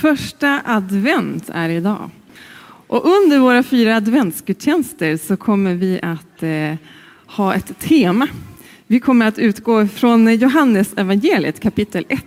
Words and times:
Första 0.00 0.62
advent 0.64 1.48
är 1.48 1.68
idag. 1.68 2.10
Och 2.86 3.06
under 3.06 3.38
våra 3.38 3.62
fyra 3.62 3.96
adventsgudstjänster 3.96 5.16
så 5.16 5.36
kommer 5.36 5.74
vi 5.74 6.00
att 6.02 6.42
eh, 6.42 6.74
ha 7.26 7.54
ett 7.54 7.78
tema. 7.78 8.28
Vi 8.86 9.00
kommer 9.00 9.26
att 9.26 9.38
utgå 9.38 9.88
från 9.88 10.34
Johannes 10.34 10.92
evangeliet 10.96 11.60
kapitel 11.60 12.06
1. 12.08 12.24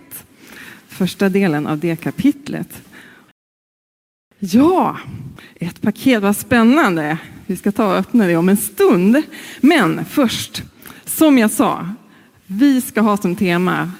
Första 0.88 1.28
delen 1.28 1.66
av 1.66 1.78
det 1.78 1.96
kapitlet. 1.96 2.82
Ja, 4.38 4.96
ett 5.54 5.82
paket, 5.82 6.22
vad 6.22 6.36
spännande. 6.36 7.18
Vi 7.46 7.56
ska 7.56 7.72
ta 7.72 7.86
och 7.86 7.96
öppna 7.96 8.26
det 8.26 8.36
om 8.36 8.48
en 8.48 8.56
stund. 8.56 9.22
Men 9.60 10.04
först, 10.04 10.62
som 11.04 11.38
jag 11.38 11.50
sa, 11.50 11.88
vi 12.46 12.80
ska 12.80 13.00
ha 13.00 13.16
som 13.16 13.36
tema 13.36 13.90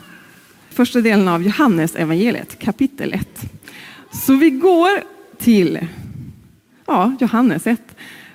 första 0.70 1.00
delen 1.00 1.28
av 1.28 1.42
Johannes 1.42 1.96
evangeliet 1.96 2.58
kapitel 2.58 3.12
1. 3.12 3.53
Så 4.14 4.36
vi 4.36 4.50
går 4.50 4.90
till 5.38 5.86
ja, 6.86 7.16
Johannes 7.20 7.66
1 7.66 7.80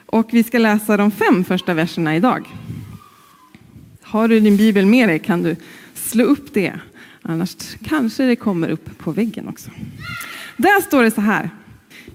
och 0.06 0.30
vi 0.32 0.44
ska 0.44 0.58
läsa 0.58 0.98
de 0.98 1.12
fem 1.12 1.44
första 1.44 1.74
verserna 1.74 2.16
idag. 2.16 2.48
Har 4.02 4.28
du 4.28 4.40
din 4.40 4.58
bibel 4.58 4.86
med 4.86 5.10
dig 5.10 5.20
kan 5.20 5.44
du 5.44 5.56
slå 5.94 6.24
upp 6.24 6.54
det. 6.54 6.74
Annars 7.22 7.56
kanske 7.86 8.24
det 8.24 8.36
kommer 8.36 8.70
upp 8.70 8.98
på 8.98 9.12
väggen 9.12 9.48
också. 9.48 9.72
Där 10.58 10.82
står 10.82 11.04
det 11.04 11.12
så 11.12 11.22
här. 11.22 11.50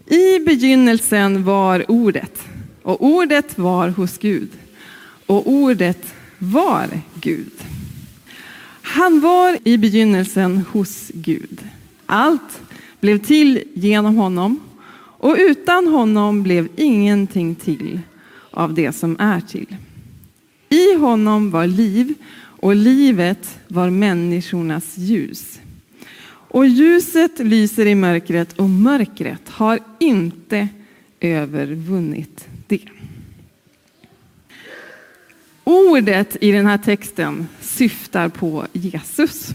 I 0.06 0.38
begynnelsen 0.38 1.44
var 1.44 1.90
ordet 1.90 2.42
och 2.82 3.04
ordet 3.04 3.58
var 3.58 3.88
hos 3.88 4.18
Gud 4.18 4.50
och 5.26 5.48
ordet 5.50 6.14
var 6.38 6.88
Gud. 7.14 7.52
Han 8.82 9.20
var 9.20 9.58
i 9.64 9.78
begynnelsen 9.78 10.64
hos 10.72 11.10
Gud. 11.14 11.58
Allt 12.06 12.60
blev 13.04 13.18
till 13.18 13.62
genom 13.74 14.16
honom 14.16 14.60
och 14.96 15.36
utan 15.38 15.86
honom 15.86 16.42
blev 16.42 16.68
ingenting 16.76 17.54
till 17.54 18.00
av 18.50 18.74
det 18.74 18.92
som 18.92 19.16
är 19.20 19.40
till. 19.40 19.76
I 20.68 20.94
honom 20.94 21.50
var 21.50 21.66
liv 21.66 22.14
och 22.36 22.76
livet 22.76 23.58
var 23.68 23.90
människornas 23.90 24.98
ljus. 24.98 25.60
Och 26.26 26.66
ljuset 26.66 27.38
lyser 27.38 27.86
i 27.86 27.94
mörkret 27.94 28.52
och 28.52 28.70
mörkret 28.70 29.48
har 29.48 29.78
inte 29.98 30.68
övervunnit 31.20 32.48
det. 32.66 32.88
Ordet 35.64 36.36
i 36.40 36.52
den 36.52 36.66
här 36.66 36.78
texten 36.78 37.46
syftar 37.60 38.28
på 38.28 38.66
Jesus. 38.72 39.48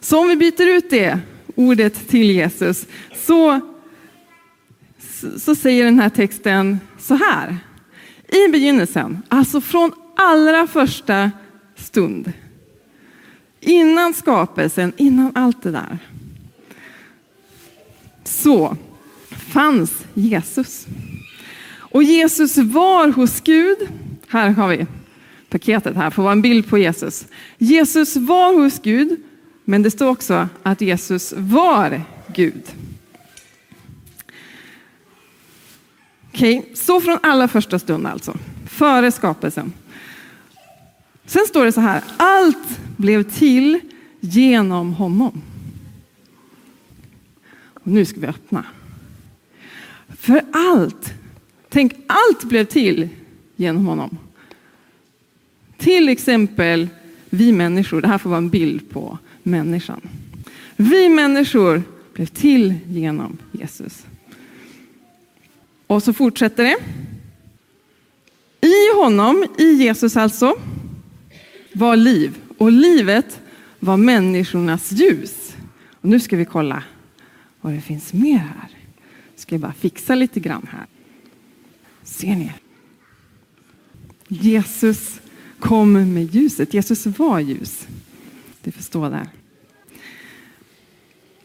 Så 0.00 0.20
om 0.20 0.28
vi 0.28 0.36
byter 0.36 0.76
ut 0.76 0.90
det 0.90 1.20
ordet 1.54 2.08
till 2.08 2.30
Jesus 2.30 2.86
så, 3.26 3.60
så 5.38 5.54
säger 5.54 5.84
den 5.84 5.98
här 5.98 6.08
texten 6.08 6.80
så 6.98 7.14
här. 7.14 7.58
I 8.28 8.48
begynnelsen, 8.48 9.22
alltså 9.28 9.60
från 9.60 9.92
allra 10.16 10.66
första 10.66 11.30
stund, 11.76 12.32
innan 13.60 14.14
skapelsen, 14.14 14.92
innan 14.96 15.32
allt 15.34 15.62
det 15.62 15.70
där, 15.70 15.98
så 18.24 18.76
fanns 19.52 20.04
Jesus. 20.14 20.86
Och 21.94 22.02
Jesus 22.02 22.56
var 22.56 23.08
hos 23.08 23.40
Gud. 23.40 23.78
Här 24.28 24.50
har 24.50 24.68
vi 24.68 24.86
paketet 25.48 25.96
här, 25.96 26.10
får 26.10 26.22
vara 26.22 26.32
en 26.32 26.42
bild 26.42 26.68
på 26.68 26.78
Jesus. 26.78 27.26
Jesus 27.58 28.16
var 28.16 28.54
hos 28.54 28.78
Gud, 28.82 29.20
men 29.64 29.82
det 29.82 29.90
står 29.90 30.08
också 30.08 30.48
att 30.62 30.80
Jesus 30.80 31.34
var 31.36 32.02
Gud. 32.34 32.62
Okej, 36.28 36.58
okay, 36.58 36.74
så 36.74 37.00
från 37.00 37.18
allra 37.22 37.48
första 37.48 37.78
stund 37.78 38.06
alltså, 38.06 38.36
före 38.66 39.12
skapelsen. 39.12 39.72
Sen 41.26 41.46
står 41.46 41.64
det 41.64 41.72
så 41.72 41.80
här, 41.80 42.02
allt 42.16 42.80
blev 42.96 43.22
till 43.22 43.80
genom 44.20 44.92
honom. 44.92 45.42
Och 47.64 47.86
nu 47.86 48.04
ska 48.04 48.20
vi 48.20 48.26
öppna. 48.26 48.64
För 50.08 50.42
allt, 50.52 51.14
tänk 51.68 51.92
allt 52.06 52.44
blev 52.44 52.64
till 52.64 53.08
genom 53.56 53.86
honom. 53.86 54.18
Till 55.76 56.08
exempel 56.08 56.88
vi 57.30 57.52
människor, 57.52 58.00
det 58.00 58.08
här 58.08 58.18
får 58.18 58.30
vara 58.30 58.38
en 58.38 58.50
bild 58.50 58.90
på 58.90 59.18
människan. 59.44 60.00
Vi 60.76 61.08
människor 61.08 61.82
blev 62.14 62.26
till 62.26 62.74
genom 62.88 63.38
Jesus. 63.52 64.06
Och 65.86 66.02
så 66.02 66.12
fortsätter 66.12 66.64
det. 66.64 66.76
I 68.66 68.94
honom, 68.96 69.46
i 69.58 69.72
Jesus 69.72 70.16
alltså, 70.16 70.54
var 71.72 71.96
liv 71.96 72.36
och 72.58 72.72
livet 72.72 73.40
var 73.80 73.96
människornas 73.96 74.92
ljus. 74.92 75.56
Och 76.00 76.08
nu 76.08 76.20
ska 76.20 76.36
vi 76.36 76.44
kolla 76.44 76.82
vad 77.60 77.72
det 77.72 77.80
finns 77.80 78.12
mer 78.12 78.38
här. 78.38 78.68
Ska 79.36 79.54
jag 79.54 79.60
bara 79.60 79.72
fixa 79.72 80.14
lite 80.14 80.40
grann 80.40 80.68
här. 80.70 80.86
Ser 82.02 82.36
ni? 82.36 82.52
Jesus 84.28 85.20
kom 85.58 86.14
med 86.14 86.34
ljuset. 86.34 86.74
Jesus 86.74 87.06
var 87.06 87.40
ljus. 87.40 87.86
Du 88.64 88.72
förstår 88.72 89.10
där. 89.10 89.28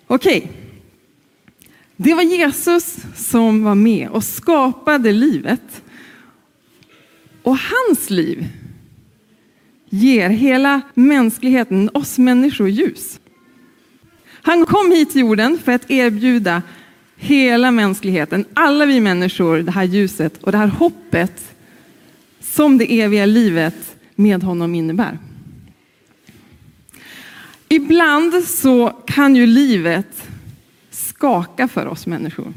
Okej. 0.08 0.38
Okay. 0.38 0.52
Det 1.96 2.14
var 2.14 2.24
Jesus 2.24 2.98
som 3.16 3.64
var 3.64 3.76
med 3.76 4.10
och 4.10 4.24
skapade 4.24 5.12
livet. 5.12 5.82
Och 7.44 7.58
hans 7.58 8.10
liv 8.10 8.48
ger 9.90 10.30
hela 10.30 10.82
mänskligheten, 10.94 11.90
oss 11.94 12.18
människor, 12.18 12.70
ljus. 12.70 13.20
Han 14.42 14.66
kom 14.66 14.92
hit 14.92 15.12
till 15.12 15.22
jorden 15.22 15.60
för 15.64 15.72
att 15.72 15.92
erbjuda 15.92 16.62
hela 17.16 17.72
mänskligheten, 17.72 18.46
alla 18.54 18.86
vi 18.86 19.02
människor, 19.02 19.58
det 19.58 19.72
här 19.72 19.84
ljuset 19.84 20.44
och 20.44 20.52
det 20.52 20.58
här 20.58 20.68
hoppet 20.68 21.56
som 22.40 22.78
det 22.78 23.02
eviga 23.02 23.26
livet 23.26 23.96
med 24.16 24.44
honom 24.44 24.76
innebär. 24.76 25.18
Ibland 27.70 28.44
så 28.44 28.94
kan 29.08 29.36
ju 29.36 29.46
livet 29.46 30.30
skaka 30.90 31.68
för 31.68 31.88
oss 31.88 32.08
människor. 32.08 32.54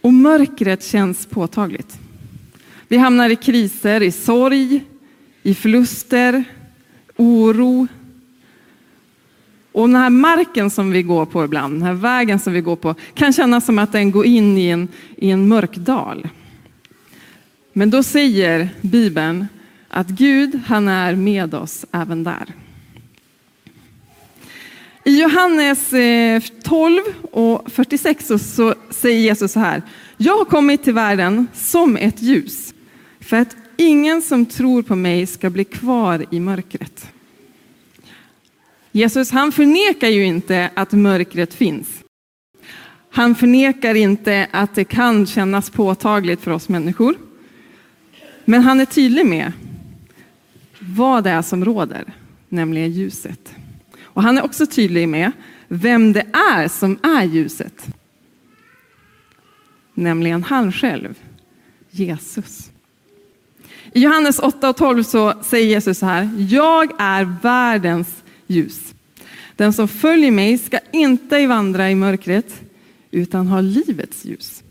Och 0.00 0.14
mörkret 0.14 0.84
känns 0.84 1.26
påtagligt. 1.26 1.98
Vi 2.88 2.96
hamnar 2.96 3.30
i 3.30 3.36
kriser, 3.36 4.02
i 4.02 4.12
sorg, 4.12 4.84
i 5.42 5.54
förluster, 5.54 6.44
oro. 7.16 7.86
Och 9.72 9.88
den 9.88 9.96
här 9.96 10.10
marken 10.10 10.70
som 10.70 10.90
vi 10.90 11.02
går 11.02 11.26
på 11.26 11.44
ibland, 11.44 11.74
den 11.74 11.82
här 11.82 11.94
vägen 11.94 12.38
som 12.38 12.52
vi 12.52 12.60
går 12.60 12.76
på, 12.76 12.94
kan 13.14 13.32
kännas 13.32 13.66
som 13.66 13.78
att 13.78 13.92
den 13.92 14.10
går 14.10 14.26
in 14.26 14.58
i 14.58 14.68
en, 14.68 14.88
i 15.16 15.30
en 15.30 15.48
mörk 15.48 15.76
dal. 15.76 16.28
Men 17.72 17.90
då 17.90 18.02
säger 18.02 18.68
Bibeln 18.80 19.46
att 19.88 20.08
Gud, 20.08 20.60
han 20.66 20.88
är 20.88 21.14
med 21.14 21.54
oss 21.54 21.84
även 21.92 22.24
där. 22.24 22.54
I 25.06 25.20
Johannes 25.20 25.92
eh, 25.92 26.42
12 26.62 27.00
och 27.32 27.72
46 27.72 28.26
så 28.26 28.74
säger 28.90 29.20
Jesus 29.20 29.52
så 29.52 29.60
här. 29.60 29.82
Jag 30.16 30.38
har 30.38 30.44
kommit 30.44 30.84
till 30.84 30.92
världen 30.92 31.46
som 31.54 31.96
ett 31.96 32.22
ljus 32.22 32.74
för 33.20 33.36
att 33.36 33.56
ingen 33.76 34.22
som 34.22 34.46
tror 34.46 34.82
på 34.82 34.96
mig 34.96 35.26
ska 35.26 35.50
bli 35.50 35.64
kvar 35.64 36.26
i 36.30 36.40
mörkret. 36.40 37.10
Jesus 38.92 39.30
han 39.30 39.52
förnekar 39.52 40.08
ju 40.08 40.24
inte 40.24 40.70
att 40.74 40.92
mörkret 40.92 41.54
finns. 41.54 41.88
Han 43.10 43.34
förnekar 43.34 43.94
inte 43.94 44.48
att 44.50 44.74
det 44.74 44.84
kan 44.84 45.26
kännas 45.26 45.70
påtagligt 45.70 46.40
för 46.40 46.50
oss 46.50 46.68
människor. 46.68 47.14
Men 48.44 48.62
han 48.62 48.80
är 48.80 48.84
tydlig 48.84 49.26
med 49.26 49.52
vad 50.78 51.24
det 51.24 51.30
är 51.30 51.42
som 51.42 51.64
råder, 51.64 52.04
nämligen 52.48 52.92
ljuset. 52.92 53.54
Och 54.16 54.22
han 54.22 54.38
är 54.38 54.44
också 54.44 54.66
tydlig 54.66 55.08
med 55.08 55.32
vem 55.68 56.12
det 56.12 56.26
är 56.32 56.68
som 56.68 56.98
är 57.02 57.24
ljuset. 57.24 57.86
Nämligen 59.94 60.42
han 60.42 60.72
själv, 60.72 61.14
Jesus. 61.90 62.70
I 63.92 64.00
Johannes 64.00 64.38
8 64.38 64.68
och 64.68 64.76
12 64.76 65.02
så 65.02 65.34
säger 65.42 65.66
Jesus 65.66 65.98
så 65.98 66.06
här, 66.06 66.30
jag 66.48 66.90
är 66.98 67.24
världens 67.42 68.08
ljus. 68.46 68.94
Den 69.56 69.72
som 69.72 69.88
följer 69.88 70.30
mig 70.30 70.58
ska 70.58 70.78
inte 70.92 71.46
vandra 71.46 71.90
i 71.90 71.94
mörkret 71.94 72.60
utan 73.10 73.46
ha 73.46 73.60
livets 73.60 74.24
ljus. 74.24 74.62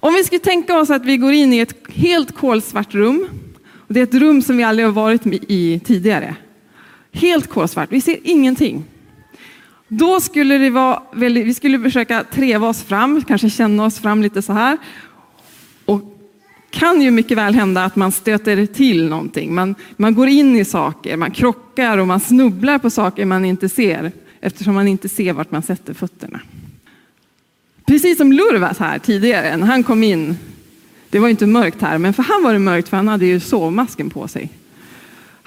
Om 0.00 0.14
vi 0.14 0.24
skulle 0.24 0.38
tänka 0.38 0.78
oss 0.78 0.90
att 0.90 1.04
vi 1.04 1.16
går 1.16 1.32
in 1.32 1.52
i 1.52 1.58
ett 1.58 1.74
helt 1.88 2.34
kolsvart 2.34 2.94
rum 2.94 3.28
och 3.74 3.94
det 3.94 4.00
är 4.00 4.04
ett 4.04 4.14
rum 4.14 4.42
som 4.42 4.56
vi 4.56 4.62
aldrig 4.62 4.86
har 4.86 4.92
varit 4.92 5.26
i 5.26 5.80
tidigare. 5.84 6.36
Helt 7.16 7.46
kolsvart, 7.46 7.92
vi 7.92 8.00
ser 8.00 8.18
ingenting. 8.22 8.84
Då 9.88 10.20
skulle 10.20 10.58
det 10.58 10.70
vara 10.70 11.02
väldigt, 11.12 11.46
vi 11.46 11.54
skulle 11.54 11.80
försöka 11.80 12.24
treva 12.24 12.68
oss 12.68 12.82
fram, 12.82 13.22
kanske 13.22 13.50
känna 13.50 13.84
oss 13.84 13.98
fram 13.98 14.22
lite 14.22 14.42
så 14.42 14.52
här. 14.52 14.78
Och 15.84 16.02
kan 16.70 17.02
ju 17.02 17.10
mycket 17.10 17.38
väl 17.38 17.54
hända 17.54 17.84
att 17.84 17.96
man 17.96 18.12
stöter 18.12 18.66
till 18.66 19.08
någonting. 19.08 19.54
Man, 19.54 19.74
man 19.96 20.14
går 20.14 20.28
in 20.28 20.56
i 20.56 20.64
saker, 20.64 21.16
man 21.16 21.30
krockar 21.30 21.98
och 21.98 22.06
man 22.06 22.20
snubblar 22.20 22.78
på 22.78 22.90
saker 22.90 23.24
man 23.24 23.44
inte 23.44 23.68
ser 23.68 24.12
eftersom 24.40 24.74
man 24.74 24.88
inte 24.88 25.08
ser 25.08 25.32
vart 25.32 25.50
man 25.50 25.62
sätter 25.62 25.94
fötterna. 25.94 26.40
Precis 27.86 28.18
som 28.18 28.32
Lurvas 28.32 28.78
här 28.78 28.98
tidigare, 28.98 29.56
när 29.56 29.66
han 29.66 29.82
kom 29.82 30.02
in. 30.02 30.36
Det 31.10 31.18
var 31.18 31.28
inte 31.28 31.46
mörkt 31.46 31.82
här, 31.82 31.98
men 31.98 32.14
för 32.14 32.22
han 32.22 32.42
var 32.42 32.52
det 32.52 32.58
mörkt 32.58 32.88
för 32.88 32.96
han 32.96 33.08
hade 33.08 33.26
ju 33.26 33.40
sovmasken 33.40 34.10
på 34.10 34.28
sig. 34.28 34.50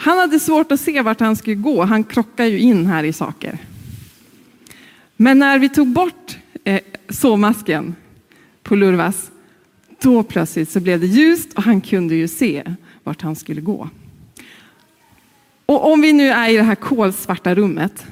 Han 0.01 0.17
hade 0.17 0.39
svårt 0.39 0.71
att 0.71 0.79
se 0.79 1.01
vart 1.01 1.19
han 1.19 1.35
skulle 1.35 1.55
gå. 1.55 1.83
Han 1.83 2.03
krockar 2.03 2.45
ju 2.45 2.59
in 2.59 2.85
här 2.85 3.03
i 3.03 3.13
saker. 3.13 3.57
Men 5.15 5.39
när 5.39 5.59
vi 5.59 5.69
tog 5.69 5.87
bort 5.87 6.37
eh, 6.63 6.81
sovmasken 7.09 7.95
på 8.63 8.75
Lurvas, 8.75 9.31
då 10.01 10.23
plötsligt 10.23 10.69
så 10.69 10.79
blev 10.79 10.99
det 10.99 11.07
ljust 11.07 11.53
och 11.53 11.63
han 11.63 11.81
kunde 11.81 12.15
ju 12.15 12.27
se 12.27 12.63
vart 13.03 13.21
han 13.21 13.35
skulle 13.35 13.61
gå. 13.61 13.89
Och 15.65 15.91
om 15.91 16.01
vi 16.01 16.13
nu 16.13 16.29
är 16.29 16.49
i 16.49 16.57
det 16.57 16.63
här 16.63 16.75
kolsvarta 16.75 17.55
rummet 17.55 18.05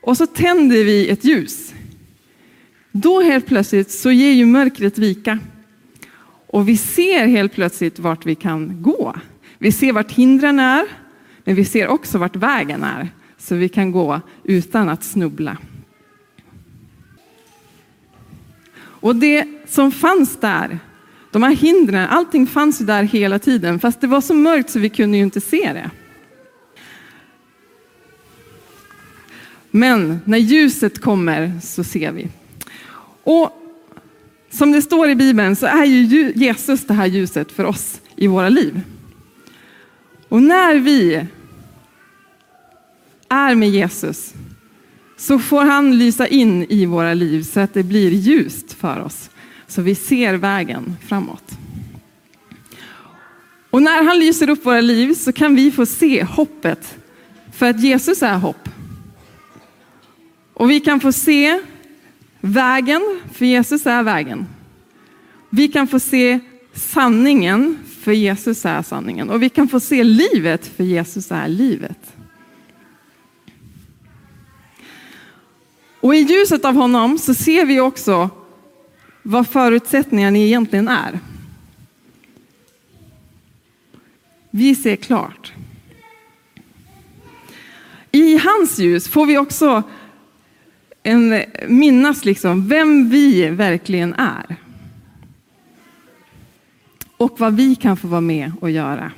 och 0.00 0.16
så 0.16 0.26
tänder 0.26 0.84
vi 0.84 1.08
ett 1.08 1.24
ljus. 1.24 1.74
Då 2.92 3.20
helt 3.20 3.46
plötsligt 3.46 3.90
så 3.90 4.10
ger 4.10 4.32
ju 4.32 4.46
mörkret 4.46 4.98
vika. 4.98 5.38
Och 6.46 6.68
vi 6.68 6.76
ser 6.76 7.26
helt 7.26 7.52
plötsligt 7.52 7.98
vart 7.98 8.26
vi 8.26 8.34
kan 8.34 8.82
gå. 8.82 9.14
Vi 9.58 9.72
ser 9.72 9.92
vart 9.92 10.12
hindren 10.12 10.58
är, 10.60 10.86
men 11.44 11.54
vi 11.54 11.64
ser 11.64 11.88
också 11.88 12.18
vart 12.18 12.36
vägen 12.36 12.82
är. 12.82 13.08
Så 13.38 13.54
vi 13.54 13.68
kan 13.68 13.92
gå 13.92 14.20
utan 14.44 14.88
att 14.88 15.04
snubbla. 15.04 15.56
Och 18.78 19.16
det 19.16 19.44
som 19.66 19.92
fanns 19.92 20.36
där, 20.36 20.78
de 21.30 21.42
här 21.42 21.54
hindren, 21.54 22.08
allting 22.08 22.46
fanns 22.46 22.80
ju 22.80 22.84
där 22.84 23.02
hela 23.02 23.38
tiden. 23.38 23.78
Fast 23.78 24.00
det 24.00 24.06
var 24.06 24.20
så 24.20 24.34
mörkt 24.34 24.70
så 24.70 24.78
vi 24.78 24.88
kunde 24.88 25.16
ju 25.16 25.22
inte 25.22 25.40
se 25.40 25.72
det. 25.72 25.90
Men 29.70 30.20
när 30.24 30.38
ljuset 30.38 31.00
kommer 31.00 31.60
så 31.62 31.84
ser 31.84 32.12
vi. 32.12 32.28
Och 33.22 33.62
som 34.50 34.72
det 34.72 34.82
står 34.82 35.08
i 35.08 35.14
Bibeln 35.14 35.56
så 35.56 35.66
är 35.66 35.84
ju 35.84 36.32
Jesus 36.34 36.86
det 36.86 36.94
här 36.94 37.06
ljuset 37.06 37.52
för 37.52 37.64
oss 37.64 38.00
i 38.16 38.26
våra 38.26 38.48
liv. 38.48 38.80
Och 40.28 40.42
när 40.42 40.74
vi 40.74 41.26
är 43.28 43.54
med 43.54 43.68
Jesus 43.68 44.34
så 45.16 45.38
får 45.38 45.64
han 45.64 45.98
lysa 45.98 46.26
in 46.26 46.66
i 46.68 46.86
våra 46.86 47.14
liv 47.14 47.42
så 47.42 47.60
att 47.60 47.74
det 47.74 47.82
blir 47.82 48.10
ljust 48.10 48.72
för 48.72 49.00
oss. 49.00 49.30
Så 49.66 49.82
vi 49.82 49.94
ser 49.94 50.34
vägen 50.34 50.96
framåt. 51.06 51.58
Och 53.70 53.82
när 53.82 54.04
han 54.04 54.18
lyser 54.18 54.50
upp 54.50 54.66
våra 54.66 54.80
liv 54.80 55.14
så 55.14 55.32
kan 55.32 55.54
vi 55.54 55.72
få 55.72 55.86
se 55.86 56.24
hoppet. 56.24 56.98
För 57.52 57.70
att 57.70 57.80
Jesus 57.80 58.22
är 58.22 58.38
hopp. 58.38 58.68
Och 60.54 60.70
vi 60.70 60.80
kan 60.80 61.00
få 61.00 61.12
se 61.12 61.60
vägen, 62.40 63.20
för 63.32 63.46
Jesus 63.46 63.86
är 63.86 64.02
vägen. 64.02 64.46
Vi 65.50 65.68
kan 65.68 65.86
få 65.86 66.00
se 66.00 66.40
sanningen, 66.76 67.78
för 68.00 68.12
Jesus 68.12 68.64
är 68.64 68.82
sanningen. 68.82 69.30
Och 69.30 69.42
vi 69.42 69.48
kan 69.48 69.68
få 69.68 69.80
se 69.80 70.04
livet, 70.04 70.66
för 70.66 70.84
Jesus 70.84 71.30
är 71.30 71.48
livet. 71.48 72.16
Och 76.00 76.14
i 76.14 76.18
ljuset 76.18 76.64
av 76.64 76.74
honom 76.74 77.18
så 77.18 77.34
ser 77.34 77.66
vi 77.66 77.80
också 77.80 78.30
vad 79.22 79.48
förutsättningarna 79.48 80.38
egentligen 80.38 80.88
är. 80.88 81.20
Vi 84.50 84.74
ser 84.74 84.96
klart. 84.96 85.52
I 88.12 88.38
hans 88.38 88.78
ljus 88.78 89.08
får 89.08 89.26
vi 89.26 89.38
också 89.38 89.82
en, 91.02 91.42
minnas 91.68 92.24
liksom 92.24 92.68
vem 92.68 93.10
vi 93.10 93.48
verkligen 93.48 94.14
är. 94.14 94.56
Och 97.16 97.40
vad 97.40 97.56
vi 97.56 97.74
kan 97.74 97.96
få 97.96 98.08
vara 98.08 98.20
med 98.20 98.52
och 98.60 98.70
göra. 98.70 99.12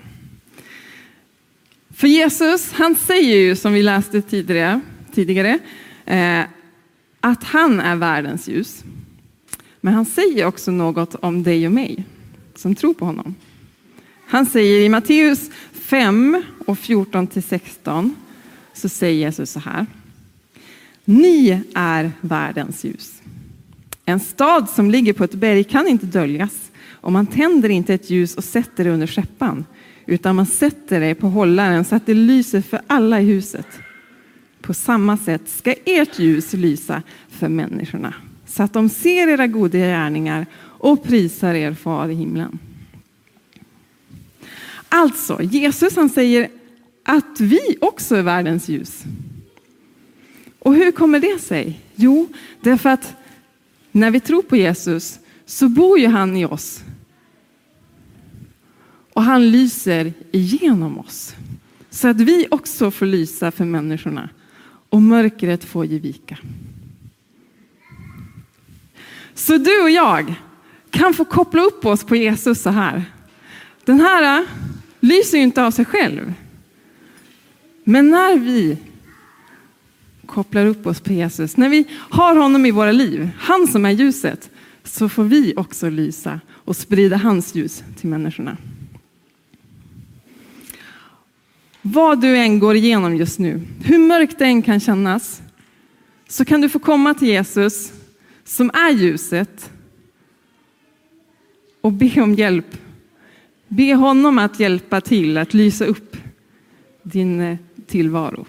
För 1.91 2.09
Jesus, 2.09 2.73
han 2.73 2.95
säger 2.95 3.37
ju 3.37 3.57
som 3.57 3.73
vi 3.73 3.83
läste 3.83 4.23
tidigare, 4.23 4.81
tidigare 5.15 5.59
eh, 6.05 6.43
att 7.21 7.45
han 7.45 7.81
är 7.81 7.97
världens 7.97 8.49
ljus. 8.49 8.85
Men 9.81 9.95
han 9.95 10.05
säger 10.05 10.47
också 10.47 10.71
något 10.71 11.15
om 11.15 11.43
dig 11.43 11.67
och 11.67 11.73
mig 11.73 12.05
som 12.55 12.75
tror 12.75 12.95
på 12.95 13.05
honom. 13.05 13.35
Han 14.27 14.47
säger 14.47 14.81
i 14.81 14.89
Matteus 14.89 15.51
5 15.73 16.43
och 16.67 16.79
14 16.79 17.27
till 17.27 17.43
16 17.43 18.15
så 18.73 18.89
säger 18.89 19.15
Jesus 19.15 19.51
så 19.51 19.61
här. 19.61 19.87
Ni 21.05 21.63
är 21.75 22.13
världens 22.21 22.85
ljus. 22.85 23.23
En 24.05 24.21
stad 24.21 24.71
som 24.71 24.91
ligger 24.91 25.13
på 25.13 25.25
ett 25.25 25.35
berg 25.35 25.65
kan 25.65 25.89
inte 25.89 26.07
döljas 26.07 26.68
och 27.01 27.13
man 27.13 27.27
tänder 27.27 27.69
inte 27.69 27.95
ett 27.95 28.11
ljus 28.11 28.35
och 28.35 28.45
sätter 28.45 28.85
det 28.85 28.91
under 28.91 29.07
skäppan 29.07 29.65
utan 30.07 30.37
man 30.37 30.47
sätter 30.47 31.01
det 31.01 31.15
på 31.15 31.29
hållaren 31.29 31.85
så 31.85 31.97
att 31.97 32.07
det 32.07 32.15
lyser 32.15 32.61
för 32.61 32.81
alla 32.87 33.21
i 33.21 33.25
huset. 33.25 33.67
På 34.61 34.75
samma 34.75 35.17
sätt 35.17 35.43
ska 35.47 35.75
ert 35.85 36.19
ljus 36.19 36.53
lysa 36.53 37.03
för 37.29 37.49
människorna 37.49 38.15
så 38.47 38.63
att 38.63 38.73
de 38.73 38.89
ser 38.89 39.29
era 39.29 39.47
goda 39.47 39.79
gärningar 39.79 40.47
och 40.61 41.03
prisar 41.03 41.55
er 41.55 41.75
far 41.75 42.09
i 42.09 42.15
himlen. 42.15 42.59
Alltså, 44.89 45.43
Jesus 45.43 45.97
han 45.97 46.09
säger 46.09 46.49
att 47.05 47.41
vi 47.41 47.77
också 47.81 48.17
är 48.17 48.23
världens 48.23 48.69
ljus. 48.69 49.05
Och 50.59 50.75
hur 50.75 50.93
kommer 50.93 51.21
det 51.21 51.39
sig? 51.41 51.81
Jo, 51.95 52.29
därför 52.61 52.89
att 52.89 53.15
när 53.93 54.11
vi 54.11 54.21
tror 54.21 54.43
på 54.43 54.57
Jesus 54.57 55.19
så 55.47 55.69
bor 55.69 55.99
ju 55.99 56.07
han 56.07 56.37
i 56.37 56.45
oss. 56.45 56.83
Och 59.19 59.25
han 59.25 59.51
lyser 59.51 60.13
igenom 60.33 60.99
oss. 60.99 61.35
Så 61.91 62.09
att 62.09 62.21
vi 62.21 62.47
också 62.51 62.91
får 62.91 63.07
lysa 63.07 63.51
för 63.51 63.65
människorna. 63.65 64.29
Och 64.89 65.03
mörkret 65.03 65.65
får 65.65 65.87
ge 65.87 65.99
vika. 65.99 66.39
Så 69.35 69.57
du 69.57 69.83
och 69.83 69.91
jag 69.91 70.35
kan 70.91 71.15
få 71.15 71.25
koppla 71.25 71.63
upp 71.63 71.87
oss 71.87 72.05
på 72.05 72.17
Jesus 72.17 72.63
så 72.63 72.71
här. 72.71 73.05
Den 73.85 74.01
här 74.01 74.41
äh, 74.41 74.47
lyser 75.01 75.39
ju 75.39 75.45
inte 75.45 75.65
av 75.65 75.71
sig 75.71 75.85
själv. 75.85 76.35
Men 77.85 78.11
när 78.11 78.39
vi 78.39 78.79
kopplar 80.27 80.67
upp 80.67 80.87
oss 80.87 81.01
på 81.01 81.13
Jesus, 81.13 81.57
när 81.57 81.69
vi 81.69 81.85
har 81.93 82.37
honom 82.37 82.67
i 82.67 82.71
våra 82.71 82.93
liv, 82.93 83.31
han 83.39 83.67
som 83.67 83.87
är 83.87 83.91
ljuset, 83.91 84.51
så 84.85 85.09
får 85.09 85.25
vi 85.25 85.55
också 85.57 85.91
lysa 85.91 86.41
och 86.51 86.77
sprida 86.77 87.17
hans 87.17 87.55
ljus 87.55 87.85
till 87.97 88.09
människorna. 88.09 88.57
Vad 91.93 92.21
du 92.21 92.37
än 92.37 92.59
går 92.59 92.77
igenom 92.77 93.17
just 93.17 93.39
nu, 93.39 93.61
hur 93.85 93.99
mörkt 93.99 94.39
det 94.39 94.45
än 94.45 94.63
kan 94.63 94.81
kännas, 94.81 95.43
så 96.29 96.45
kan 96.45 96.61
du 96.61 96.69
få 96.69 96.79
komma 96.79 97.15
till 97.15 97.29
Jesus 97.29 97.93
som 98.45 98.71
är 98.71 98.91
ljuset 98.91 99.71
och 101.81 101.93
be 101.93 102.23
om 102.23 102.35
hjälp. 102.35 102.79
Be 103.69 103.95
honom 103.95 104.39
att 104.39 104.61
hjälpa 104.61 105.01
till 105.01 105.39
att 105.39 105.55
lysa 105.55 105.85
upp 105.85 106.17
din 107.03 107.41
eh, 107.41 107.59
tillvaro. 107.87 108.47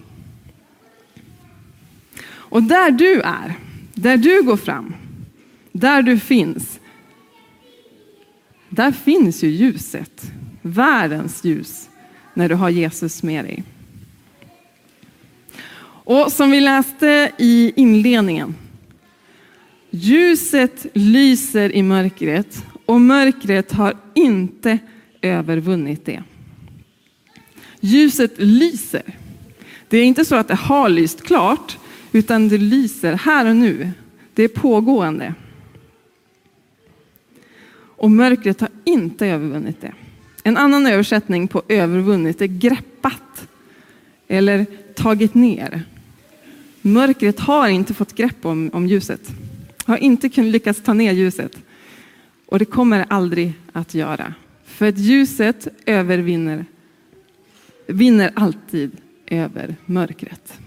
Och 2.32 2.64
där 2.64 2.92
du 2.92 3.22
är, 3.22 3.54
där 3.94 4.18
du 4.18 4.44
går 4.44 4.58
fram, 4.58 4.94
där 5.72 6.02
du 6.02 6.20
finns, 6.20 6.80
där 8.70 8.92
finns 8.92 9.44
ju 9.44 9.48
ljuset, 9.48 10.32
världens 10.62 11.44
ljus, 11.44 11.90
när 12.34 12.50
du 12.50 12.56
har 12.56 12.70
Jesus 12.70 13.24
med 13.24 13.46
dig. 13.46 13.64
Och 16.04 16.32
som 16.32 16.52
vi 16.52 16.62
läste 16.62 17.32
i 17.38 17.74
inledningen, 17.76 18.56
ljuset 19.90 20.86
lyser 20.94 21.76
i 21.76 21.84
mörkret 21.84 22.66
och 22.86 23.02
mörkret 23.02 23.72
har 23.72 23.94
inte 24.14 24.78
övervunnit 25.22 26.06
det. 26.06 26.24
Ljuset 27.80 28.34
lyser. 28.38 29.04
Det 29.88 29.98
är 29.98 30.04
inte 30.04 30.26
så 30.26 30.36
att 30.36 30.48
det 30.48 30.56
har 30.56 30.90
lyst 30.90 31.22
klart, 31.22 31.78
utan 32.12 32.50
det 32.50 32.58
lyser 32.58 33.14
här 33.14 33.46
och 33.46 33.56
nu. 33.56 33.92
Det 34.34 34.44
är 34.44 34.48
pågående. 34.48 35.34
Och 38.00 38.12
mörkret 38.12 38.60
har 38.60 38.70
inte 38.86 39.28
övervunnit 39.28 39.82
det. 39.82 39.94
En 40.44 40.58
annan 40.58 40.88
översättning 40.88 41.48
på 41.48 41.64
övervunnit 41.68 42.42
är 42.42 42.48
greppat 42.48 43.48
eller 44.28 44.66
tagit 44.96 45.34
ner. 45.34 45.84
Mörkret 46.82 47.40
har 47.40 47.68
inte 47.68 47.94
fått 47.94 48.16
grepp 48.16 48.46
om, 48.46 48.70
om 48.74 48.88
ljuset. 48.88 49.32
Har 49.86 49.98
inte 49.98 50.30
kunnat 50.30 50.52
lyckats 50.52 50.82
ta 50.82 50.94
ner 50.94 51.12
ljuset. 51.14 51.58
Och 52.46 52.60
det 52.60 52.66
kommer 52.66 53.06
aldrig 53.10 53.54
att 53.72 53.94
göra. 53.94 54.34
För 54.66 54.88
att 54.88 54.98
ljuset 54.98 55.68
övervinner 55.86 56.66
vinner 57.88 58.32
alltid 58.36 58.92
över 59.28 59.76
mörkret. 59.86 60.60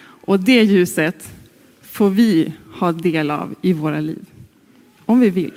Och 0.00 0.40
det 0.40 0.62
ljuset 0.62 1.32
får 1.82 2.10
vi 2.10 2.52
ha 2.72 2.92
del 2.92 3.30
av 3.30 3.54
i 3.62 3.72
våra 3.72 4.00
liv. 4.00 4.24
Om 5.06 5.20
vi 5.20 5.30
vill. 5.30 5.52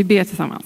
Vi 0.00 0.04
ber 0.04 0.24
tillsammans. 0.24 0.64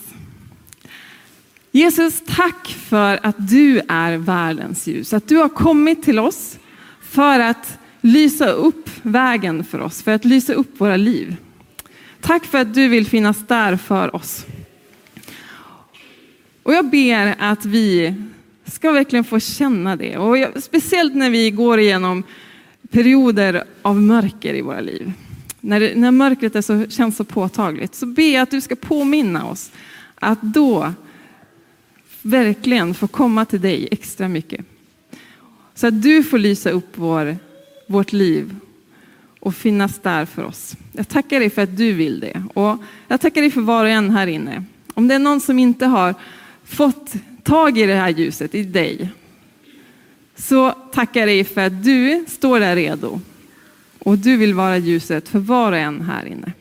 Jesus, 1.72 2.22
tack 2.26 2.68
för 2.68 3.20
att 3.22 3.48
du 3.48 3.80
är 3.88 4.16
världens 4.16 4.86
ljus. 4.86 5.12
Att 5.12 5.28
du 5.28 5.36
har 5.36 5.48
kommit 5.48 6.02
till 6.02 6.18
oss 6.18 6.58
för 7.00 7.40
att 7.40 7.78
lysa 8.00 8.48
upp 8.48 8.90
vägen 9.02 9.64
för 9.64 9.80
oss, 9.80 10.02
för 10.02 10.12
att 10.12 10.24
lysa 10.24 10.52
upp 10.52 10.80
våra 10.80 10.96
liv. 10.96 11.36
Tack 12.20 12.44
för 12.44 12.58
att 12.58 12.74
du 12.74 12.88
vill 12.88 13.06
finnas 13.06 13.46
där 13.46 13.76
för 13.76 14.16
oss. 14.16 14.46
Och 16.62 16.74
jag 16.74 16.90
ber 16.90 17.34
att 17.38 17.64
vi 17.64 18.14
ska 18.64 18.92
verkligen 18.92 19.24
få 19.24 19.40
känna 19.40 19.96
det. 19.96 20.16
Och 20.16 20.38
jag, 20.38 20.62
speciellt 20.62 21.14
när 21.14 21.30
vi 21.30 21.50
går 21.50 21.80
igenom 21.80 22.22
perioder 22.90 23.64
av 23.82 24.02
mörker 24.02 24.54
i 24.54 24.60
våra 24.60 24.80
liv. 24.80 25.12
När, 25.66 25.80
det, 25.80 25.94
när 25.94 26.10
mörkret 26.10 26.56
är 26.56 26.62
så, 26.62 26.86
känns 26.88 27.16
så 27.16 27.24
påtagligt 27.24 27.94
så 27.94 28.06
ber 28.06 28.34
jag 28.34 28.42
att 28.42 28.50
du 28.50 28.60
ska 28.60 28.76
påminna 28.76 29.46
oss 29.46 29.70
att 30.14 30.42
då 30.42 30.92
verkligen 32.22 32.94
få 32.94 33.06
komma 33.06 33.44
till 33.44 33.60
dig 33.60 33.88
extra 33.90 34.28
mycket. 34.28 34.66
Så 35.74 35.86
att 35.86 36.02
du 36.02 36.22
får 36.22 36.38
lysa 36.38 36.70
upp 36.70 36.88
vår, 36.94 37.36
vårt 37.86 38.12
liv 38.12 38.56
och 39.40 39.54
finnas 39.54 39.98
där 39.98 40.26
för 40.26 40.44
oss. 40.44 40.76
Jag 40.92 41.08
tackar 41.08 41.40
dig 41.40 41.50
för 41.50 41.62
att 41.62 41.76
du 41.76 41.92
vill 41.92 42.20
det. 42.20 42.42
Och 42.54 42.78
jag 43.08 43.20
tackar 43.20 43.40
dig 43.40 43.50
för 43.50 43.60
var 43.60 43.84
och 43.84 43.90
en 43.90 44.10
här 44.10 44.26
inne. 44.26 44.64
Om 44.94 45.08
det 45.08 45.14
är 45.14 45.18
någon 45.18 45.40
som 45.40 45.58
inte 45.58 45.86
har 45.86 46.14
fått 46.64 47.12
tag 47.42 47.78
i 47.78 47.86
det 47.86 47.94
här 47.94 48.10
ljuset 48.10 48.54
i 48.54 48.62
dig, 48.62 49.08
så 50.36 50.70
tackar 50.70 51.20
jag 51.20 51.28
dig 51.28 51.44
för 51.44 51.60
att 51.60 51.84
du 51.84 52.24
står 52.28 52.60
där 52.60 52.76
redo. 52.76 53.20
Och 54.04 54.18
du 54.18 54.36
vill 54.36 54.54
vara 54.54 54.78
ljuset 54.78 55.28
för 55.28 55.38
var 55.38 55.72
och 55.72 55.78
en 55.78 56.00
här 56.00 56.24
inne. 56.26 56.52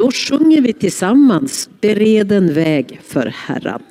Då 0.00 0.10
sjunger 0.10 0.60
vi 0.60 0.72
tillsammans 0.72 1.68
Bered 1.80 2.32
en 2.32 2.54
väg 2.54 3.00
för 3.04 3.26
Herren. 3.26 3.82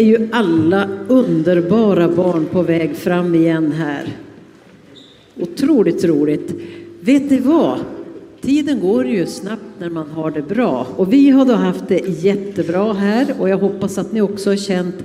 Är 0.00 0.04
ju 0.04 0.28
alla 0.32 0.88
underbara 1.08 2.08
barn 2.08 2.46
på 2.46 2.62
väg 2.62 2.96
fram 2.96 3.34
igen 3.34 3.72
här. 3.72 4.16
Otroligt 5.36 6.04
roligt. 6.04 6.54
Vet 7.00 7.30
ni 7.30 7.38
vad? 7.38 7.78
Tiden 8.40 8.80
går 8.80 9.06
ju 9.06 9.26
snabbt 9.26 9.62
när 9.78 9.90
man 9.90 10.10
har 10.10 10.30
det 10.30 10.42
bra 10.42 10.86
och 10.96 11.12
vi 11.12 11.30
har 11.30 11.44
då 11.44 11.52
haft 11.52 11.88
det 11.88 12.08
jättebra 12.08 12.92
här 12.92 13.34
och 13.38 13.48
jag 13.48 13.58
hoppas 13.58 13.98
att 13.98 14.12
ni 14.12 14.20
också 14.20 14.50
har 14.50 14.56
känt 14.56 14.96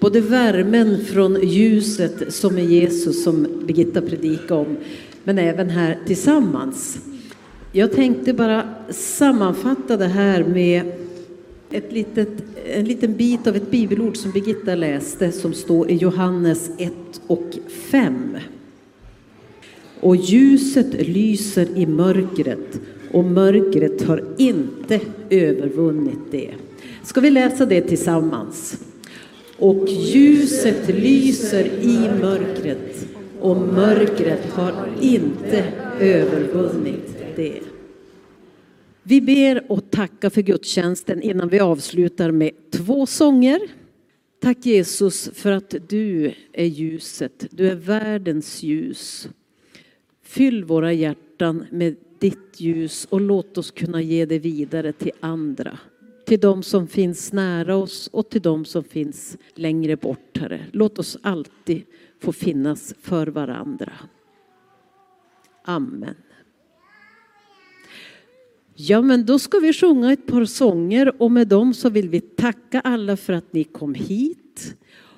både 0.00 0.20
värmen 0.20 1.04
från 1.04 1.48
ljuset 1.48 2.34
som 2.34 2.58
är 2.58 2.62
Jesus 2.62 3.24
som 3.24 3.46
Birgitta 3.66 4.00
predikade 4.00 4.60
om 4.60 4.76
men 5.24 5.38
även 5.38 5.70
här 5.70 5.98
tillsammans. 6.06 6.98
Jag 7.72 7.92
tänkte 7.92 8.32
bara 8.32 8.62
sammanfatta 8.90 9.96
det 9.96 10.08
här 10.08 10.44
med 10.44 11.01
ett 11.72 11.92
litet, 11.92 12.28
en 12.74 12.84
liten 12.84 13.16
bit 13.16 13.46
av 13.46 13.56
ett 13.56 13.70
bibelord 13.70 14.16
som 14.16 14.30
Birgitta 14.30 14.74
läste 14.74 15.32
som 15.32 15.54
står 15.54 15.90
i 15.90 15.96
Johannes 15.96 16.70
1 16.78 16.92
och 17.26 17.50
5. 17.68 18.36
Och 20.00 20.16
ljuset 20.16 21.08
lyser 21.08 21.78
i 21.78 21.86
mörkret 21.86 22.80
och 23.10 23.24
mörkret 23.24 24.02
har 24.02 24.24
inte 24.38 25.00
övervunnit 25.30 26.18
det. 26.30 26.50
Ska 27.02 27.20
vi 27.20 27.30
läsa 27.30 27.66
det 27.66 27.80
tillsammans? 27.80 28.78
Och 29.58 29.88
ljuset 29.88 30.88
lyser 30.88 31.64
i 31.66 31.98
mörkret 32.20 33.06
och 33.40 33.56
mörkret 33.56 34.50
har 34.50 34.72
inte 35.00 35.64
övervunnit 36.00 37.16
det. 37.36 37.71
Vi 39.02 39.20
ber 39.20 39.72
och 39.72 39.90
tackar 39.90 40.30
för 40.30 40.42
gudstjänsten 40.42 41.22
innan 41.22 41.48
vi 41.48 41.60
avslutar 41.60 42.30
med 42.30 42.50
två 42.70 43.06
sånger. 43.06 43.60
Tack 44.40 44.66
Jesus 44.66 45.30
för 45.34 45.52
att 45.52 45.74
du 45.88 46.34
är 46.52 46.64
ljuset, 46.64 47.46
du 47.50 47.68
är 47.68 47.74
världens 47.74 48.62
ljus. 48.62 49.28
Fyll 50.22 50.64
våra 50.64 50.92
hjärtan 50.92 51.64
med 51.70 51.96
ditt 52.18 52.60
ljus 52.60 53.04
och 53.10 53.20
låt 53.20 53.58
oss 53.58 53.70
kunna 53.70 54.02
ge 54.02 54.26
det 54.26 54.38
vidare 54.38 54.92
till 54.92 55.12
andra. 55.20 55.78
Till 56.26 56.40
de 56.40 56.62
som 56.62 56.88
finns 56.88 57.32
nära 57.32 57.76
oss 57.76 58.08
och 58.12 58.30
till 58.30 58.42
de 58.42 58.64
som 58.64 58.84
finns 58.84 59.38
längre 59.54 59.96
bort, 59.96 60.38
Herre. 60.38 60.66
Låt 60.72 60.98
oss 60.98 61.18
alltid 61.22 61.82
få 62.20 62.32
finnas 62.32 62.94
för 63.00 63.26
varandra. 63.26 63.92
Amen. 65.64 66.14
Ja, 68.74 69.02
men 69.02 69.26
då 69.26 69.38
ska 69.38 69.58
vi 69.58 69.72
sjunga 69.72 70.12
ett 70.12 70.26
par 70.26 70.44
sånger 70.44 71.22
och 71.22 71.30
med 71.30 71.48
dem 71.48 71.74
så 71.74 71.90
vill 71.90 72.08
vi 72.08 72.20
tacka 72.20 72.80
alla 72.80 73.16
för 73.16 73.32
att 73.32 73.52
ni 73.52 73.64
kom 73.64 73.94
hit. 73.94 74.76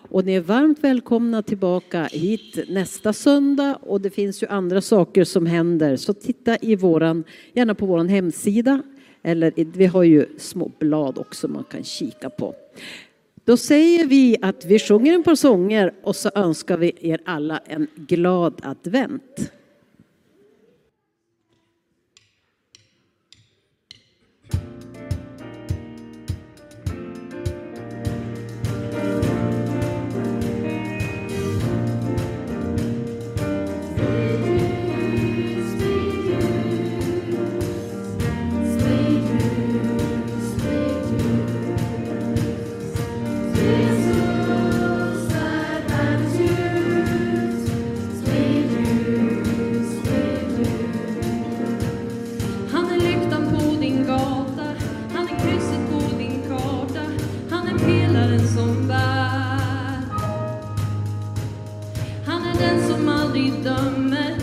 Och 0.08 0.24
ni 0.24 0.34
är 0.34 0.40
varmt 0.40 0.78
välkomna 0.84 1.42
tillbaka 1.42 2.04
hit 2.04 2.58
nästa 2.68 3.12
söndag 3.12 3.78
och 3.82 4.00
det 4.00 4.10
finns 4.10 4.42
ju 4.42 4.46
andra 4.46 4.80
saker 4.80 5.24
som 5.24 5.46
händer. 5.46 5.96
Så 5.96 6.12
titta 6.12 6.56
i 6.60 6.76
våran, 6.76 7.24
gärna 7.52 7.74
på 7.74 7.86
vår 7.86 8.04
hemsida 8.04 8.82
eller 9.22 9.52
vi 9.56 9.86
har 9.86 10.02
ju 10.02 10.26
små 10.38 10.72
blad 10.78 11.18
också 11.18 11.48
man 11.48 11.64
kan 11.64 11.84
kika 11.84 12.30
på. 12.30 12.54
Då 13.44 13.56
säger 13.56 14.06
vi 14.06 14.36
att 14.42 14.64
vi 14.64 14.78
sjunger 14.78 15.18
ett 15.18 15.24
par 15.24 15.34
sånger 15.34 15.94
och 16.02 16.16
så 16.16 16.30
önskar 16.34 16.76
vi 16.76 16.92
er 17.00 17.20
alla 17.24 17.58
en 17.66 17.86
glad 17.96 18.60
advent. 18.62 19.52
rythme 63.34 64.33